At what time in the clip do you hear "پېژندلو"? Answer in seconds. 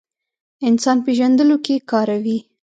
1.05-1.55